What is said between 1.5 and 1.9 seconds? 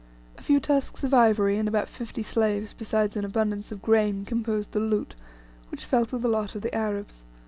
and about